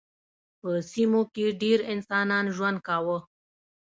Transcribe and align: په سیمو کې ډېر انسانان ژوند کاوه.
په 0.59 0.69
سیمو 0.91 1.21
کې 1.33 1.45
ډېر 1.61 1.79
انسانان 1.93 2.45
ژوند 2.55 2.77
کاوه. 2.87 3.17